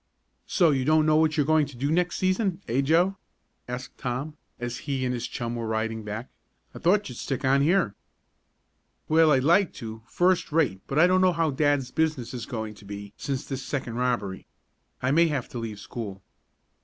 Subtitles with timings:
[0.47, 3.17] "So you don't know what you are going to do next season, eh, Joe?"
[3.67, 6.29] asked Tom, as he and his chum were riding back.
[6.73, 7.93] "I thought you'd stick on here."
[9.07, 12.73] "Well, I'd like to, first rate but I don't know how dad's business is going
[12.81, 14.47] to be since this second robbery.
[15.03, 16.23] I may have to leave school."